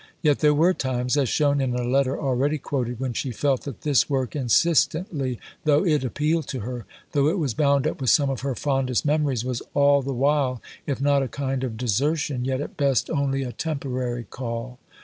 Yet 0.23 0.39
there 0.39 0.55
were 0.55 0.73
times, 0.73 1.15
as 1.15 1.29
shown 1.29 1.61
in 1.61 1.75
a 1.75 1.83
letter 1.83 2.19
already 2.19 2.57
quoted 2.57 2.93
(p. 2.93 2.93
82), 2.93 3.03
when 3.03 3.13
she 3.13 3.31
felt 3.31 3.61
that 3.65 3.81
this 3.81 4.09
work, 4.09 4.35
insistently 4.35 5.39
though 5.63 5.85
it 5.85 6.03
appealed 6.03 6.47
to 6.47 6.61
her, 6.61 6.87
though 7.11 7.27
it 7.27 7.37
was 7.37 7.53
bound 7.53 7.85
up 7.85 8.01
with 8.01 8.09
some 8.09 8.31
of 8.31 8.41
her 8.41 8.55
fondest 8.55 9.05
memories, 9.05 9.45
was 9.45 9.61
all 9.75 10.01
the 10.01 10.11
while, 10.11 10.59
if 10.87 10.99
not 11.01 11.21
a 11.21 11.27
kind 11.27 11.63
of 11.63 11.77
desertion, 11.77 12.45
yet 12.45 12.61
at 12.61 12.77
best 12.77 13.11
only 13.11 13.43
a 13.43 13.51
temporary 13.51 14.23
call. 14.23 14.79